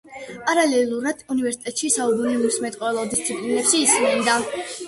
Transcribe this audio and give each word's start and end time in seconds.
პარალელურად 0.45 1.19
უნივერსიტეტში 1.35 1.91
საბუნებისმეტყველო 1.97 3.07
დისციპლინებში 3.13 3.87
ისმენდა 3.89 4.41